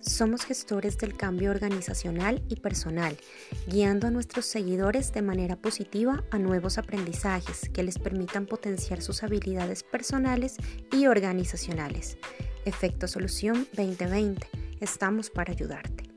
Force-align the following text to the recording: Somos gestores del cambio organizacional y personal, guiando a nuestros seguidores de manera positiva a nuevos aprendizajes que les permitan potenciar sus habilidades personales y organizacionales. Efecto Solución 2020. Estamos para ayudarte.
Somos 0.00 0.44
gestores 0.46 0.96
del 0.96 1.14
cambio 1.14 1.50
organizacional 1.50 2.42
y 2.48 2.56
personal, 2.56 3.16
guiando 3.66 4.06
a 4.06 4.10
nuestros 4.10 4.46
seguidores 4.46 5.12
de 5.12 5.20
manera 5.20 5.56
positiva 5.56 6.24
a 6.30 6.38
nuevos 6.38 6.78
aprendizajes 6.78 7.68
que 7.68 7.82
les 7.82 7.98
permitan 7.98 8.46
potenciar 8.46 9.02
sus 9.02 9.22
habilidades 9.22 9.82
personales 9.82 10.56
y 10.90 11.06
organizacionales. 11.06 12.16
Efecto 12.64 13.08
Solución 13.08 13.66
2020. 13.76 14.48
Estamos 14.80 15.28
para 15.28 15.52
ayudarte. 15.52 16.09